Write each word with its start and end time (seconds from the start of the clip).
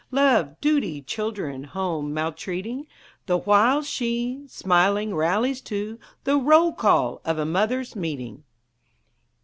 Love, 0.09 0.59
duty, 0.59 0.99
children, 0.99 1.63
home, 1.63 2.11
maltreating, 2.11 2.87
The 3.27 3.37
while 3.37 3.83
she, 3.83 4.45
smiling, 4.47 5.13
rallies 5.13 5.61
to 5.69 5.99
The 6.23 6.37
roll 6.37 6.73
call 6.73 7.21
of 7.23 7.37
a 7.37 7.45
Mothers' 7.45 7.95
Meeting! 7.95 8.43